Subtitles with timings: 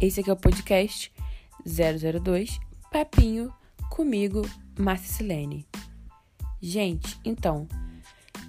[0.00, 1.12] Esse aqui é o podcast
[1.66, 2.58] 002
[2.90, 3.52] Papinho
[3.90, 4.40] comigo,
[4.78, 5.66] Márcia Silene.
[6.58, 7.68] Gente, então,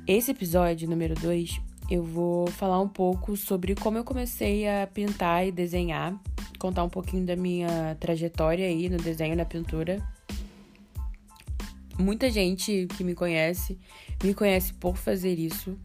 [0.07, 1.59] esse episódio número 2
[1.89, 6.17] eu vou falar um pouco sobre como eu comecei a pintar e desenhar,
[6.57, 10.01] contar um pouquinho da minha trajetória aí no desenho e na pintura.
[11.99, 13.77] Muita gente que me conhece
[14.23, 15.77] me conhece por fazer isso.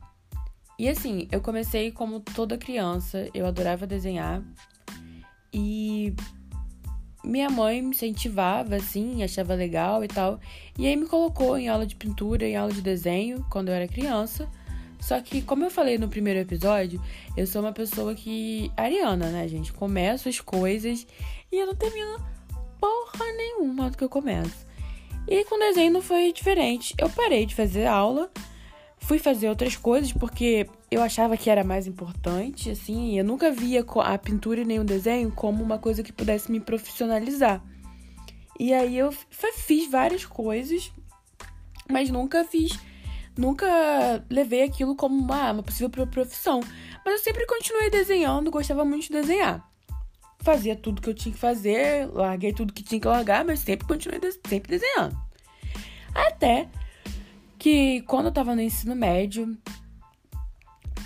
[0.79, 4.45] E assim, eu comecei como toda criança, eu adorava desenhar,
[5.53, 6.15] e
[7.25, 10.39] minha mãe me incentivava, assim, achava legal e tal.
[10.79, 13.89] E aí me colocou em aula de pintura, em aula de desenho, quando eu era
[13.89, 14.49] criança.
[15.01, 17.03] Só que, como eu falei no primeiro episódio,
[17.37, 18.71] eu sou uma pessoa que.
[18.77, 19.73] ariana, né, gente?
[19.73, 21.07] Começo as coisas
[21.51, 22.17] e eu não termino
[22.81, 24.67] porra nenhuma do que eu começo.
[25.29, 26.95] E com desenho não foi diferente.
[26.99, 28.31] Eu parei de fazer aula
[29.07, 33.85] fui fazer outras coisas porque eu achava que era mais importante, assim, eu nunca via
[34.03, 37.63] a pintura e nem o desenho como uma coisa que pudesse me profissionalizar.
[38.59, 39.13] E aí eu
[39.55, 40.91] fiz várias coisas,
[41.89, 42.77] mas nunca fiz,
[43.39, 43.67] nunca
[44.29, 46.59] levei aquilo como uma, uma possível profissão.
[47.05, 49.65] Mas eu sempre continuei desenhando, gostava muito de desenhar.
[50.41, 53.87] Fazia tudo que eu tinha que fazer, larguei tudo que tinha que largar, mas sempre
[53.87, 55.17] continuei sempre desenhando.
[56.13, 56.69] Até
[57.59, 59.57] que quando eu tava no ensino médio,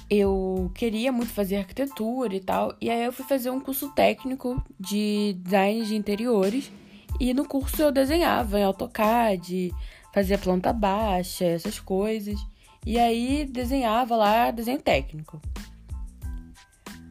[0.09, 4.63] eu queria muito fazer arquitetura e tal, e aí eu fui fazer um curso técnico
[4.79, 6.73] de design de interiores,
[7.21, 9.73] e no curso eu desenhava em AutoCAD,
[10.13, 12.39] fazia planta baixa, essas coisas,
[12.85, 15.41] e aí desenhava lá desenho técnico.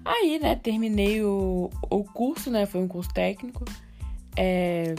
[0.04, 3.64] Aí, né, terminei o, o curso, né, foi um curso técnico,
[4.36, 4.96] é,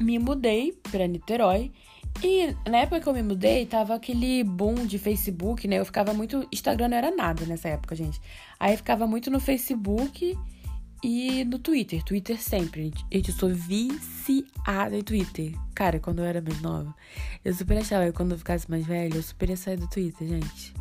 [0.00, 1.72] me mudei para Niterói
[2.22, 5.78] e na época que eu me mudei, tava aquele boom de Facebook, né?
[5.78, 6.46] Eu ficava muito.
[6.52, 8.20] Instagram não era nada nessa época, gente.
[8.58, 10.36] Aí ficava muito no Facebook
[11.02, 12.02] e no Twitter.
[12.02, 12.92] Twitter sempre.
[13.12, 15.52] Gente, eu sou viciada em Twitter.
[15.74, 16.94] Cara, quando eu era mais nova,
[17.44, 20.26] eu super achava que quando eu ficasse mais velha, eu super ia sair do Twitter,
[20.26, 20.74] gente.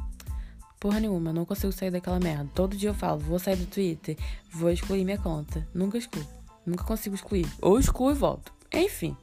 [0.80, 2.50] Porra nenhuma, não consigo sair daquela merda.
[2.54, 4.16] Todo dia eu falo, vou sair do Twitter,
[4.52, 5.68] vou excluir minha conta.
[5.74, 6.26] Nunca excluo.
[6.66, 7.48] Nunca consigo excluir.
[7.62, 8.54] Ou excluo e volto.
[8.72, 9.16] Enfim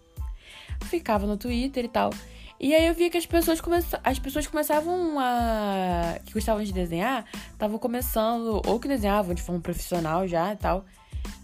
[0.84, 2.10] ficava no Twitter e tal.
[2.62, 3.76] E aí eu via que as pessoas, come...
[4.04, 6.18] as pessoas começavam a.
[6.24, 10.84] que gostavam de desenhar, estavam começando, ou que desenhavam de forma profissional já e tal.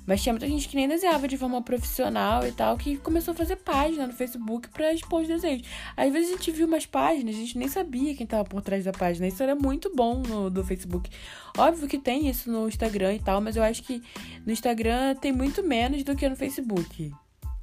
[0.07, 3.35] Mas tinha muita gente que nem desenhava de forma profissional e tal, que começou a
[3.37, 5.67] fazer página no Facebook para expor os desenhos.
[5.97, 8.85] Às vezes a gente viu umas páginas, a gente nem sabia quem tava por trás
[8.85, 9.27] da página.
[9.27, 11.11] Isso era muito bom no do Facebook.
[11.59, 14.01] Óbvio que tem isso no Instagram e tal, mas eu acho que
[14.47, 17.13] no Instagram tem muito menos do que no Facebook.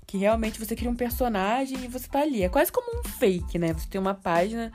[0.07, 2.43] Que realmente você cria um personagem e você tá ali.
[2.43, 3.73] É quase como um fake, né?
[3.73, 4.71] Você tem uma página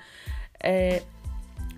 [0.62, 1.02] é,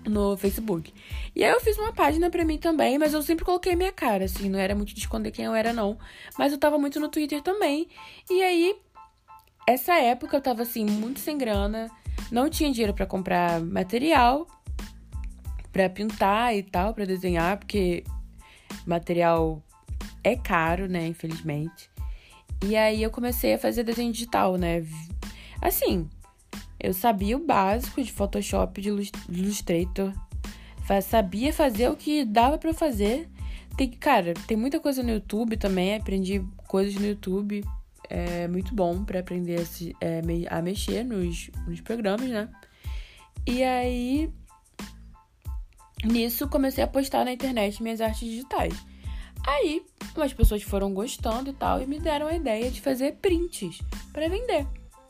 [0.05, 0.93] no Facebook.
[1.35, 4.25] E aí eu fiz uma página para mim também, mas eu sempre coloquei minha cara,
[4.25, 5.97] assim, não era muito de esconder quem eu era, não.
[6.37, 7.87] Mas eu tava muito no Twitter também.
[8.29, 8.75] E aí,
[9.67, 11.89] essa época eu tava assim, muito sem grana,
[12.31, 14.47] não tinha dinheiro para comprar material
[15.73, 18.03] para pintar e tal, para desenhar, porque
[18.85, 19.61] material
[20.23, 21.89] é caro, né, infelizmente.
[22.65, 24.85] E aí eu comecei a fazer desenho digital, né?
[25.61, 26.09] Assim,
[26.79, 28.89] eu sabia o básico de Photoshop, de
[29.29, 30.13] Illustrator.
[31.01, 33.29] Sabia fazer o que dava para fazer.
[33.77, 35.95] Tem, cara, tem muita coisa no YouTube também.
[35.95, 37.63] Aprendi coisas no YouTube.
[38.09, 42.49] É muito bom para aprender a, se, é, a mexer nos, nos programas, né?
[43.45, 44.29] E aí,
[46.03, 48.73] nisso, comecei a postar na internet minhas artes digitais.
[49.45, 53.81] Aí, umas pessoas foram gostando e tal e me deram a ideia de fazer prints
[54.11, 54.65] para vender.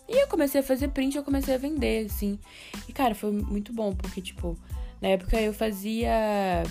[0.07, 2.37] E eu comecei a fazer print, eu comecei a vender, assim.
[2.87, 4.57] E, cara, foi muito bom, porque, tipo,
[5.01, 6.63] na época eu fazia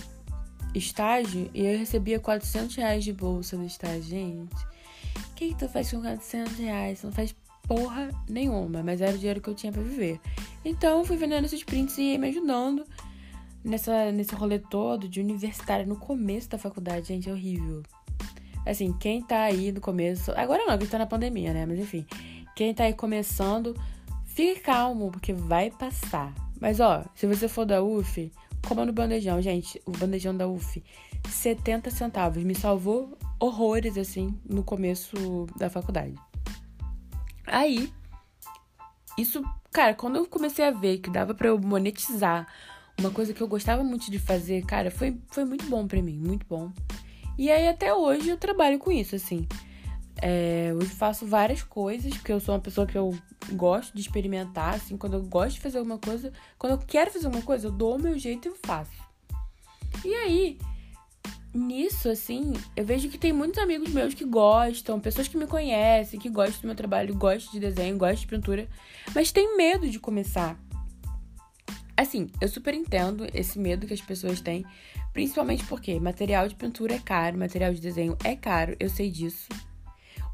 [0.75, 4.03] estágio e eu recebia 400 reais de bolsa no estágio.
[4.03, 6.99] Gente, o que, que tu faz com 400 reais?
[6.99, 7.35] Você não faz
[7.67, 10.21] porra nenhuma, mas era o dinheiro que eu tinha para viver.
[10.65, 12.85] Então, eu fui vendendo esses prints e me ajudando
[13.65, 17.83] nessa, nesse rolê todo de universitário no começo da faculdade, gente, é horrível.
[18.65, 20.33] Assim, quem tá aí no começo.
[20.33, 21.67] Agora não, que tá na pandemia, né?
[21.67, 22.07] Mas enfim.
[22.55, 23.75] Quem tá aí começando,
[24.25, 26.33] fique calmo, porque vai passar.
[26.61, 28.31] Mas ó, se você for da UF,
[28.69, 29.83] coma no bandejão, gente.
[29.85, 30.83] O bandejão da UF,
[31.29, 32.45] 70 centavos.
[32.45, 36.15] Me salvou horrores, assim, no começo da faculdade.
[37.45, 37.93] Aí,
[39.19, 39.43] isso,
[39.73, 42.47] cara, quando eu comecei a ver que dava para eu monetizar
[42.99, 46.19] uma coisa que eu gostava muito de fazer, cara, foi, foi muito bom para mim,
[46.19, 46.71] muito bom.
[47.39, 49.47] E aí até hoje eu trabalho com isso, assim.
[50.21, 53.17] É, hoje faço várias coisas, porque eu sou uma pessoa que eu
[53.53, 57.27] gosto de experimentar, assim, quando eu gosto de fazer alguma coisa, quando eu quero fazer
[57.27, 58.93] alguma coisa, eu dou o meu jeito e eu faço.
[60.05, 60.59] E aí,
[61.55, 66.21] nisso, assim, eu vejo que tem muitos amigos meus que gostam, pessoas que me conhecem,
[66.21, 68.69] que gostam do meu trabalho, gostam de desenho, gostam de pintura,
[69.15, 70.59] mas tem medo de começar.
[72.03, 74.67] Assim, eu super entendo esse medo que as pessoas têm,
[75.13, 79.49] principalmente porque material de pintura é caro, material de desenho é caro, eu sei disso.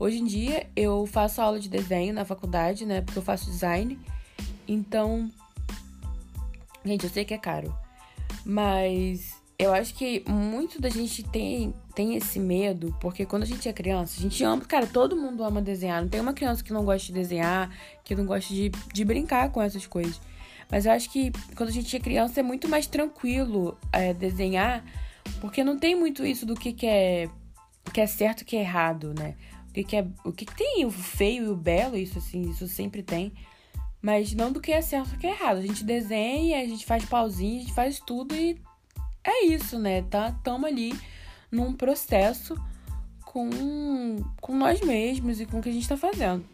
[0.00, 3.02] Hoje em dia eu faço aula de desenho na faculdade, né?
[3.02, 3.98] Porque eu faço design.
[4.66, 5.30] Então,
[6.82, 7.76] gente, eu sei que é caro.
[8.46, 13.68] Mas eu acho que muito da gente tem, tem esse medo, porque quando a gente
[13.68, 16.00] é criança, a gente ama, cara, todo mundo ama desenhar.
[16.00, 17.70] Não tem uma criança que não gosta de desenhar,
[18.02, 20.18] que não gosta de, de brincar com essas coisas.
[20.70, 24.84] Mas eu acho que quando a gente é criança é muito mais tranquilo é, desenhar,
[25.40, 27.28] porque não tem muito isso do que, que é
[27.92, 29.34] que é certo e que é errado, né?
[29.68, 30.06] O que, que é.
[30.24, 33.32] O que, que tem o feio e o belo, isso assim, isso sempre tem.
[34.00, 35.58] Mas não do que é certo e o que é errado.
[35.58, 38.60] A gente desenha, a gente faz pauzinho, a gente faz tudo e
[39.24, 40.02] é isso, né?
[40.02, 40.98] Tá, tamo ali
[41.50, 42.56] num processo
[43.24, 46.44] com, com nós mesmos e com o que a gente tá fazendo.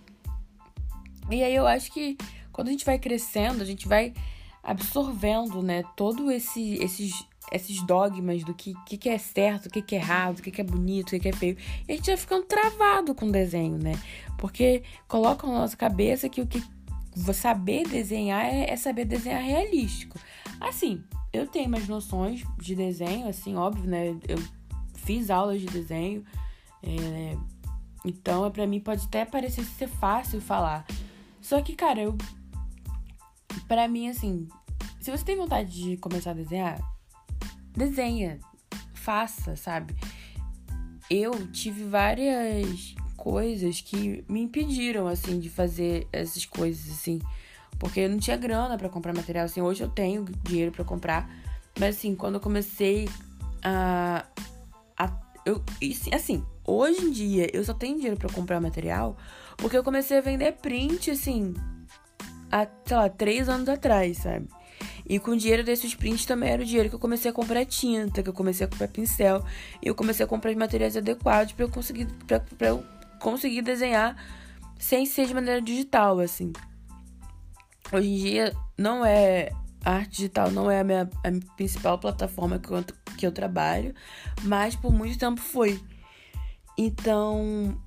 [1.31, 2.16] E aí eu acho que
[2.55, 4.15] quando a gente vai crescendo, a gente vai
[4.62, 9.83] absorvendo, né, todo esse, esses, esses dogmas do que, que, que é certo, o que,
[9.83, 11.56] que é errado, o que, que é bonito, o que, que é feio.
[11.87, 14.01] E a gente vai ficando travado com o desenho, né?
[14.39, 16.62] Porque coloca na nossa cabeça que o que
[17.35, 20.17] saber desenhar é, é saber desenhar realístico.
[20.61, 21.03] Assim,
[21.33, 24.17] eu tenho umas noções de desenho, assim, óbvio, né?
[24.29, 24.39] Eu
[24.95, 26.25] fiz aulas de desenho,
[26.83, 27.37] é,
[28.05, 30.87] então para mim pode até parecer ser fácil falar.
[31.41, 32.17] Só que, cara, eu
[33.69, 34.49] para mim, assim,
[35.00, 36.81] se você tem vontade de começar a desenhar,
[37.76, 38.38] desenha,
[38.94, 39.94] faça, sabe?
[41.11, 47.20] Eu tive várias coisas que me impediram, assim, de fazer essas coisas, assim.
[47.78, 49.61] Porque eu não tinha grana para comprar material, assim.
[49.61, 51.28] Hoje eu tenho dinheiro para comprar.
[51.78, 53.08] Mas, assim, quando eu comecei
[53.62, 54.26] a.
[54.96, 55.62] a eu,
[56.12, 59.16] assim, hoje em dia eu só tenho dinheiro para comprar material
[59.56, 61.55] porque eu comecei a vender print, assim,
[62.55, 64.49] há, sei lá, três anos atrás, sabe?
[65.06, 67.65] E com o dinheiro desses prints também era o dinheiro que eu comecei a comprar
[67.65, 69.45] tinta, que eu comecei a comprar pincel.
[69.83, 72.85] E eu comecei a comprar os materiais adequados para eu conseguir pra, pra eu
[73.21, 74.17] conseguir desenhar
[74.79, 76.53] sem ser de maneira digital, assim.
[77.93, 79.50] Hoje em dia não é
[79.85, 82.85] a arte digital não é a minha, a minha principal plataforma que eu,
[83.19, 83.95] que eu trabalho,
[84.43, 85.81] mas por muito tempo foi.
[86.79, 87.79] Então,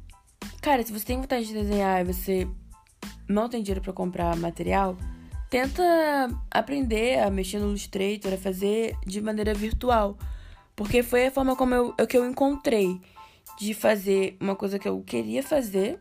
[0.62, 2.48] cara, se você tem vontade de desenhar e você
[3.28, 4.98] não tem dinheiro para comprar material,
[5.50, 5.84] tenta
[6.52, 10.18] aprender a mexer no Illustrator, a fazer de maneira virtual.
[10.76, 13.02] Porque foi a forma como eu, que eu encontrei
[13.60, 16.00] de fazer uma coisa que eu queria fazer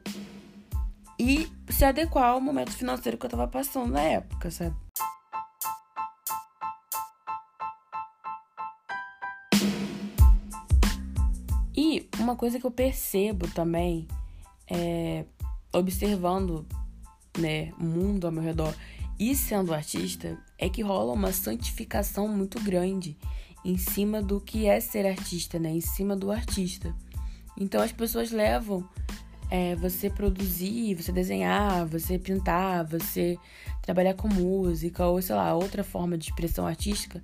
[1.18, 4.76] e se adequar ao momento financeiro que eu tava passando na época, sabe?
[11.74, 14.06] E uma coisa que eu percebo também,
[14.66, 15.24] é,
[15.72, 16.66] observando
[17.38, 18.74] né, mundo ao meu redor
[19.18, 23.16] e sendo artista, é que rola uma santificação muito grande
[23.64, 25.70] em cima do que é ser artista, né?
[25.70, 26.94] Em cima do artista.
[27.58, 28.86] Então as pessoas levam
[29.50, 33.38] é, você produzir, você desenhar, você pintar, você
[33.82, 37.22] trabalhar com música ou sei lá, outra forma de expressão artística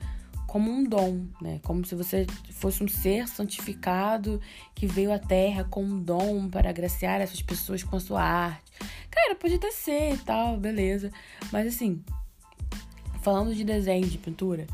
[0.53, 1.61] como um dom, né?
[1.63, 4.39] Como se você fosse um ser santificado
[4.75, 8.71] que veio à Terra com um dom para agraciar essas pessoas com a sua arte.
[9.11, 11.11] Cara, pode até ser e tal, beleza.
[11.51, 12.05] Mas assim,
[13.23, 14.67] falando de desenho, de pintura,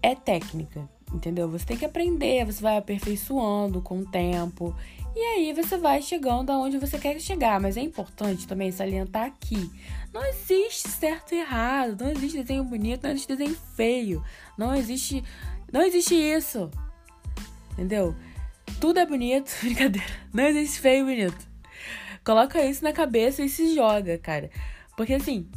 [0.00, 1.50] é técnica, entendeu?
[1.50, 4.72] Você tem que aprender, você vai aperfeiçoando com o tempo.
[5.14, 7.60] E aí você vai chegando aonde você quer chegar.
[7.60, 9.70] Mas é importante também salientar aqui.
[10.12, 12.02] Não existe certo e errado.
[12.02, 14.24] Não existe desenho bonito, não existe desenho feio.
[14.56, 15.24] Não existe.
[15.72, 16.70] Não existe isso.
[17.72, 18.14] Entendeu?
[18.80, 19.50] Tudo é bonito.
[19.62, 20.06] Brincadeira.
[20.32, 21.48] Não existe feio e bonito.
[22.24, 24.50] Coloca isso na cabeça e se joga, cara.
[24.96, 25.48] Porque assim,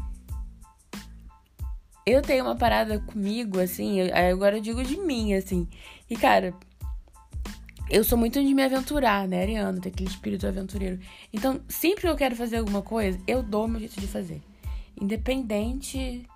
[2.06, 5.68] eu tenho uma parada comigo, assim, agora eu digo de mim, assim.
[6.10, 6.54] E, cara,
[7.94, 9.80] eu sou muito de me aventurar, né, Ariana?
[9.80, 11.00] Tem aquele espírito aventureiro.
[11.32, 14.42] Então, sempre que eu quero fazer alguma coisa, eu dou meu jeito de fazer.
[15.00, 16.28] Independente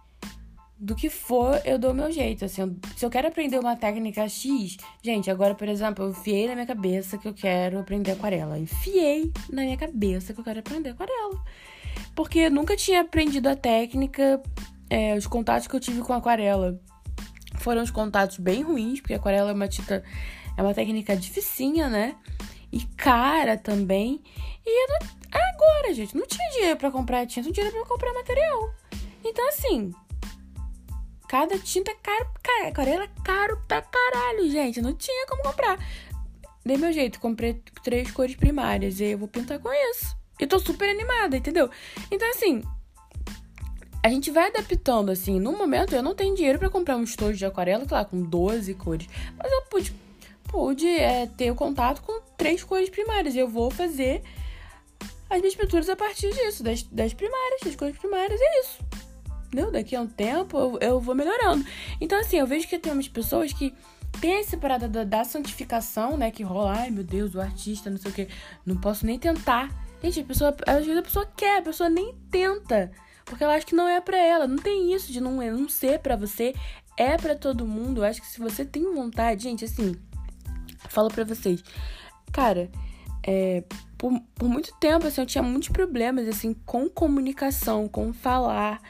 [0.78, 2.46] do que for, eu dou meu jeito.
[2.46, 6.54] Assim, se eu quero aprender uma técnica X, gente, agora, por exemplo, eu enfiei na
[6.54, 8.60] minha cabeça que eu quero aprender aquarela.
[8.60, 11.44] Enfiei na minha cabeça que eu quero aprender aquarela.
[12.16, 14.42] Porque eu nunca tinha aprendido a técnica
[14.90, 16.80] é, os contatos que eu tive com aquarela
[17.56, 20.04] foram os contatos bem ruins, porque aquarela é uma tinta,
[20.58, 22.16] é uma técnica dificinha, né?
[22.72, 24.22] E cara também.
[24.66, 25.00] E não,
[25.32, 28.74] agora, gente, não tinha dinheiro para comprar tinta, não tinha dinheiro pra comprar material.
[29.24, 29.94] Então, assim,
[31.28, 32.30] cada tinta é caro,
[32.68, 34.82] aquarela é caro pra caralho, gente.
[34.82, 35.78] Não tinha como comprar.
[36.66, 40.18] Dei meu jeito, comprei três cores primárias e eu vou pintar com isso.
[40.40, 41.70] E tô super animada, entendeu?
[42.12, 42.62] Então, assim,
[44.04, 45.40] a gente vai adaptando, assim.
[45.40, 48.74] No momento, eu não tenho dinheiro para comprar um estojo de aquarela, claro, com 12
[48.76, 49.08] cores.
[49.38, 49.94] Mas eu pude,
[50.48, 53.36] pude é, ter o contato com três cores primárias.
[53.36, 54.22] E eu vou fazer
[55.30, 58.80] as minhas pinturas a partir disso, das, das primárias, das cores primárias, é isso.
[59.48, 59.72] Entendeu?
[59.72, 61.66] Daqui a um tempo eu, eu vou melhorando.
[62.00, 63.74] Então, assim, eu vejo que tem umas pessoas que
[64.20, 66.32] tem essa parada da, da santificação, né?
[66.32, 68.27] Que rola, ai meu Deus, o artista, não sei o que.
[68.66, 69.70] Não posso nem tentar.
[70.01, 72.92] Gente, a pessoa, às vezes a pessoa quer, a pessoa nem tenta.
[73.25, 74.48] Porque ela acha que não é para ela.
[74.48, 76.56] Não tem isso de não, não ser para você.
[76.96, 78.01] É para todo mundo.
[78.01, 79.96] Eu acho que se você tem vontade, gente, assim,
[80.89, 81.63] falo para vocês.
[82.31, 82.69] Cara,
[83.25, 83.63] é,
[83.98, 88.81] por, por muito tempo, assim, eu tinha muitos problemas, assim, com comunicação, com falar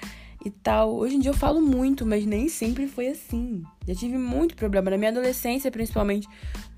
[0.45, 0.95] e tal.
[0.95, 3.63] Hoje em dia eu falo muito, mas nem sempre foi assim.
[3.87, 6.27] Já tive muito problema na minha adolescência, principalmente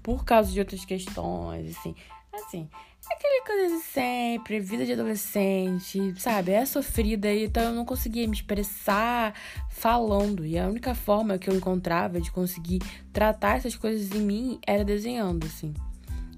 [0.02, 1.96] por causa de outras questões, assim.
[2.34, 2.70] Assim,
[3.14, 6.52] aquele coisa de sempre, vida de adolescente, sabe?
[6.52, 9.34] É sofrida, então eu não conseguia me expressar
[9.70, 10.46] falando.
[10.46, 14.84] E a única forma que eu encontrava de conseguir tratar essas coisas em mim era
[14.84, 15.74] desenhando, assim.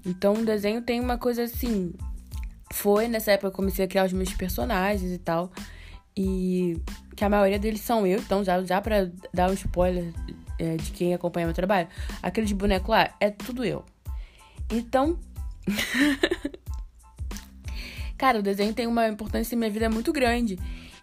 [0.04, 1.92] Então o desenho tem uma coisa assim.
[2.72, 5.52] Foi nessa época que eu comecei a criar os meus personagens e tal.
[6.16, 6.80] E
[7.16, 10.12] que a maioria deles são eu, então já, já pra dar um spoiler
[10.58, 11.88] é, de quem acompanha meu trabalho,
[12.22, 13.84] aqueles bonecos lá é tudo eu.
[14.70, 15.18] Então.
[18.22, 20.56] Cara, o desenho tem uma importância em minha vida muito grande.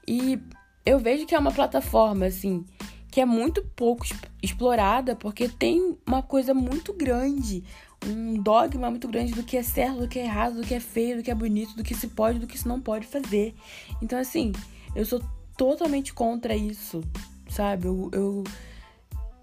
[0.08, 0.40] E
[0.86, 2.64] eu vejo que é uma plataforma, assim,
[3.12, 4.06] que é muito pouco
[4.42, 7.62] explorada, porque tem uma coisa muito grande,
[8.08, 10.80] um dogma muito grande do que é certo, do que é errado, do que é
[10.80, 13.54] feio, do que é bonito, do que se pode, do que se não pode fazer.
[14.02, 14.54] Então, assim,
[14.96, 15.22] eu sou
[15.58, 17.04] totalmente contra isso,
[17.50, 17.86] sabe?
[17.86, 18.44] Eu, eu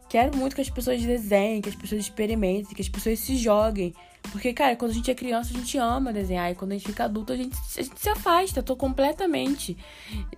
[0.09, 3.93] quero muito que as pessoas desenhem, que as pessoas experimentem, que as pessoas se joguem.
[4.33, 6.51] Porque, cara, quando a gente é criança, a gente ama desenhar.
[6.51, 8.61] E quando a gente fica adulto, a gente, a gente se afasta.
[8.61, 9.77] Eu tô completamente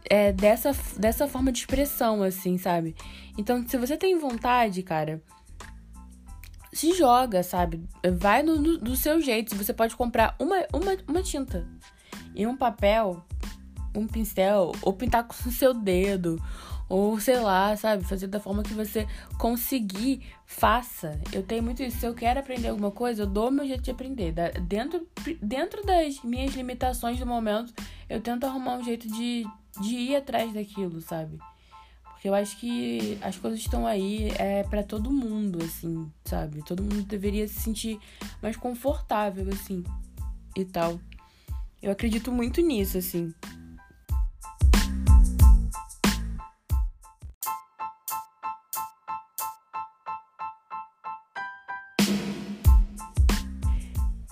[0.09, 2.95] é, dessa, dessa forma de expressão, assim, sabe?
[3.37, 5.23] Então, se você tem vontade, cara,
[6.73, 7.83] se joga, sabe?
[8.19, 9.57] Vai no, no, do seu jeito.
[9.57, 11.67] Você pode comprar uma, uma, uma tinta
[12.35, 13.25] e um papel
[13.99, 16.41] um pincel, ou pintar com o seu dedo,
[16.89, 18.05] ou sei lá, sabe?
[18.05, 19.07] Fazer da forma que você
[19.39, 21.21] conseguir, faça.
[21.33, 21.99] Eu tenho muito isso.
[21.99, 24.33] Se eu quero aprender alguma coisa, eu dou meu jeito de aprender.
[24.63, 25.07] Dentro,
[25.43, 27.73] dentro das minhas limitações do momento,
[28.09, 29.45] eu tento arrumar um jeito de,
[29.81, 31.39] de ir atrás daquilo, sabe?
[32.05, 36.65] Porque eu acho que as coisas estão aí é para todo mundo, assim, sabe?
[36.65, 38.01] Todo mundo deveria se sentir
[38.43, 39.85] mais confortável, assim,
[40.57, 40.99] e tal.
[41.81, 43.33] Eu acredito muito nisso, assim.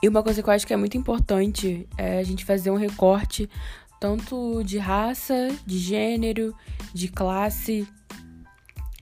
[0.07, 2.77] E uma coisa que eu acho que é muito importante é a gente fazer um
[2.77, 3.51] recorte
[3.99, 6.55] tanto de raça, de gênero,
[6.95, 7.89] de classe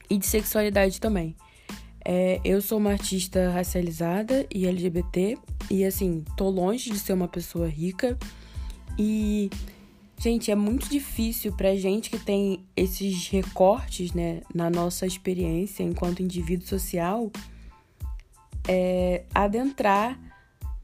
[0.08, 1.36] e de sexualidade também.
[2.02, 5.36] É, eu sou uma artista racializada e LGBT,
[5.70, 8.18] e assim, tô longe de ser uma pessoa rica.
[8.98, 9.50] E,
[10.18, 16.22] gente, é muito difícil pra gente que tem esses recortes, né, na nossa experiência enquanto
[16.22, 17.30] indivíduo social,
[18.66, 20.18] é, adentrar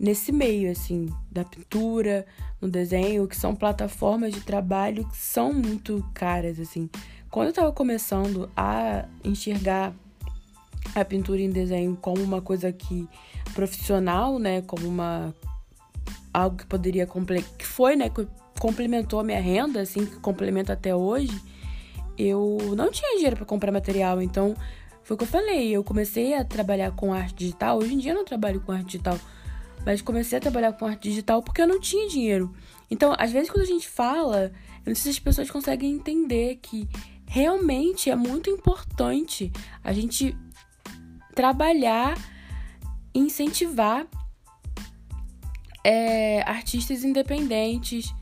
[0.00, 2.24] nesse meio, assim, da pintura,
[2.58, 6.88] no desenho, que são plataformas de trabalho que são muito caras, assim.
[7.30, 9.92] Quando eu tava começando a enxergar
[10.94, 13.06] a pintura em desenho como uma coisa que
[13.52, 15.34] profissional, né, como uma
[16.32, 17.06] algo que poderia
[17.58, 18.26] que foi, né, que
[18.58, 21.38] complementou a minha renda, assim, que complementa até hoje,
[22.16, 24.56] eu não tinha dinheiro para comprar material, então
[25.02, 28.12] foi o que eu falei, eu comecei a trabalhar com arte digital, hoje em dia
[28.12, 29.18] eu não trabalho com arte digital,
[29.84, 32.54] mas comecei a trabalhar com arte digital porque eu não tinha dinheiro.
[32.90, 34.52] Então, às vezes, quando a gente fala,
[34.84, 36.88] eu não sei se as pessoas conseguem entender que
[37.26, 39.52] realmente é muito importante
[39.84, 40.36] a gente
[41.34, 42.16] trabalhar
[43.14, 44.06] incentivar
[45.84, 48.14] é, artistas independentes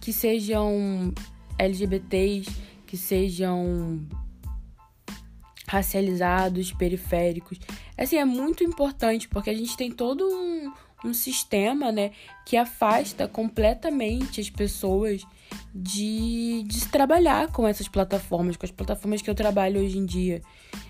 [0.00, 1.12] que sejam
[1.58, 2.50] LGBTs,
[2.86, 4.06] que sejam
[5.66, 7.58] racializados, periféricos.
[7.96, 10.72] Assim, é muito importante porque a gente tem todo um,
[11.04, 12.10] um sistema, né,
[12.44, 15.22] que afasta completamente as pessoas
[15.74, 20.04] de, de se trabalhar com essas plataformas, com as plataformas que eu trabalho hoje em
[20.04, 20.42] dia.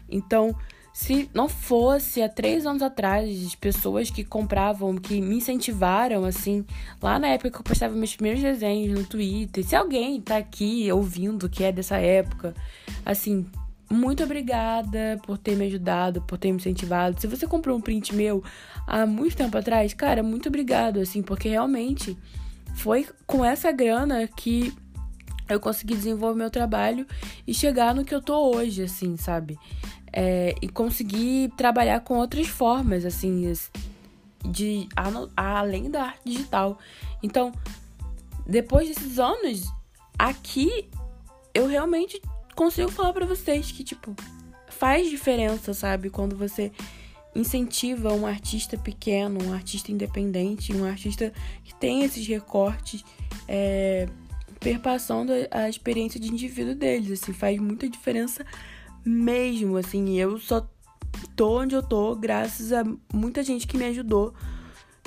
[0.08, 0.54] Então,
[0.92, 6.64] se não fosse há três anos atrás as pessoas que compravam, que me incentivaram, assim,
[7.00, 10.90] lá na época que eu postava meus primeiros desenhos no Twitter, se alguém tá aqui
[10.90, 12.52] ouvindo que é dessa época,
[13.06, 13.46] assim,
[13.90, 17.20] muito obrigada por ter me ajudado, por ter me incentivado.
[17.20, 18.42] Se você comprou um print meu
[18.86, 22.16] há muito tempo atrás, cara, muito obrigado, assim, porque realmente
[22.74, 24.72] foi com essa grana que
[25.48, 27.06] eu consegui desenvolver meu trabalho
[27.46, 29.58] e chegar no que eu tô hoje, assim, sabe?
[30.12, 33.50] É, e conseguir trabalhar com outras formas, assim,
[34.44, 34.88] de
[35.34, 36.78] além da arte digital.
[37.22, 37.52] Então,
[38.46, 39.66] depois desses anos,
[40.18, 40.88] aqui
[41.54, 42.20] eu realmente
[42.58, 44.16] consigo falar para vocês que, tipo,
[44.66, 46.10] faz diferença, sabe?
[46.10, 46.72] Quando você
[47.32, 53.04] incentiva um artista pequeno, um artista independente, um artista que tem esses recortes,
[53.46, 54.08] é,
[54.58, 58.44] perpassando a experiência de indivíduo deles, assim, faz muita diferença
[59.04, 60.68] mesmo, assim, eu só
[61.36, 62.82] tô onde eu tô graças a
[63.14, 64.34] muita gente que me ajudou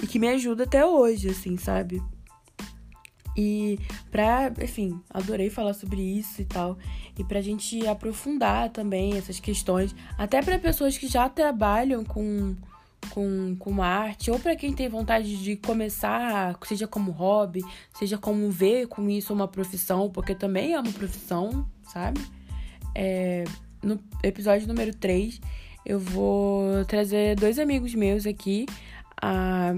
[0.01, 2.01] e que me ajuda até hoje, assim, sabe?
[3.35, 6.77] E pra, enfim, adorei falar sobre isso e tal.
[7.17, 12.55] E pra gente aprofundar também essas questões, até para pessoas que já trabalham com,
[13.09, 17.61] com, com arte, ou para quem tem vontade de começar, seja como hobby,
[17.93, 22.19] seja como ver com isso uma profissão, porque também é uma profissão, sabe?
[22.93, 23.45] É,
[23.81, 25.39] no episódio número 3,
[25.85, 28.65] eu vou trazer dois amigos meus aqui,
[29.21, 29.73] a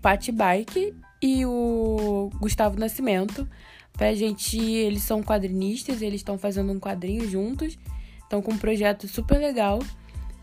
[0.00, 3.48] Pat Bike e o Gustavo Nascimento.
[3.92, 7.78] Pra gente, eles são quadrinistas, eles estão fazendo um quadrinho juntos,
[8.22, 9.80] estão com um projeto super legal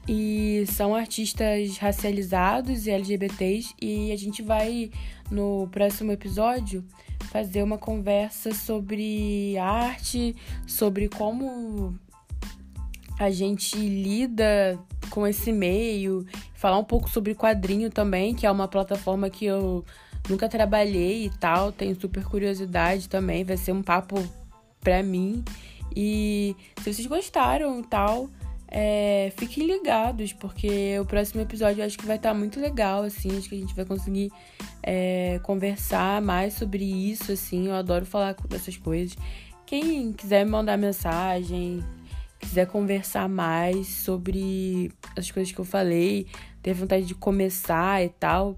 [0.08, 4.90] e são artistas racializados e LGBTs e a gente vai
[5.30, 6.86] no próximo episódio
[7.32, 11.98] fazer uma conversa sobre arte, sobre como
[13.20, 14.80] a gente lida
[15.10, 19.84] com esse meio, falar um pouco sobre quadrinho também, que é uma plataforma que eu
[20.30, 24.24] nunca trabalhei e tal, tenho super curiosidade também, vai ser um papo
[24.82, 25.44] pra mim.
[25.96, 28.30] E se vocês gostaram e tal,
[28.70, 33.04] é, fiquem ligados, porque o próximo episódio eu acho que vai estar tá muito legal,
[33.04, 34.32] assim, acho que a gente vai conseguir
[34.84, 39.18] é, conversar mais sobre isso, assim, eu adoro falar dessas coisas.
[39.66, 41.84] Quem quiser me mandar mensagem,
[42.40, 46.28] quiser conversar mais sobre as coisas que eu falei,
[46.62, 48.56] ter vontade de começar e tal,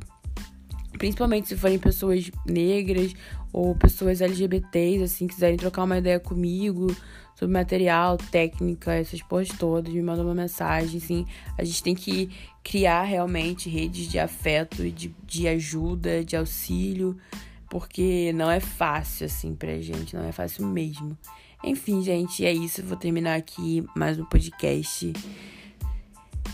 [1.00, 3.14] principalmente se forem pessoas negras
[3.52, 6.96] ou pessoas LGBTs, assim, quiserem trocar uma ideia comigo
[7.34, 11.26] sobre material, técnica, essas porras todas, me mandam uma mensagem, assim.
[11.58, 12.30] A gente tem que
[12.62, 17.18] criar realmente redes de afeto e de, de ajuda, de auxílio,
[17.70, 21.18] porque não é fácil, assim, pra gente, não é fácil mesmo.
[21.64, 22.84] Enfim, gente, é isso.
[22.84, 25.14] Vou terminar aqui mais um podcast.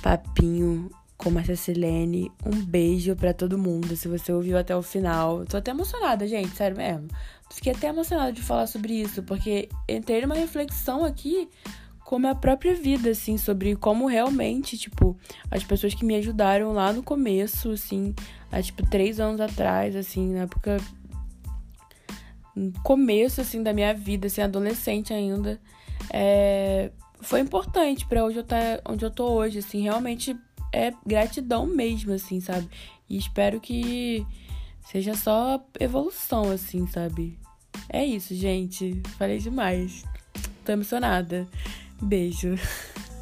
[0.04, 2.32] Papinho com Marcia Silene.
[2.46, 3.96] Um beijo para todo mundo.
[3.96, 5.46] Se você ouviu até o final.
[5.46, 7.08] Tô até emocionada, gente, sério mesmo.
[7.52, 11.48] Fiquei até emocionada de falar sobre isso, porque entrei numa reflexão aqui
[12.04, 15.18] com a própria vida, assim, sobre como realmente, tipo,
[15.50, 18.14] as pessoas que me ajudaram lá no começo, assim,
[18.52, 20.78] há, tipo, três anos atrás, assim, na época
[22.84, 25.60] começo assim da minha vida, assim, adolescente ainda,
[26.12, 30.36] é, foi importante para hoje eu tá onde eu tô hoje, assim, realmente
[30.76, 32.70] é gratidão mesmo, assim, sabe?
[33.10, 34.26] E espero que
[34.92, 37.40] seja só evolução, assim, sabe?
[37.88, 39.02] É isso, gente.
[39.18, 40.04] Falei demais.
[40.66, 41.48] Tô emocionada.
[42.02, 42.56] Beijo.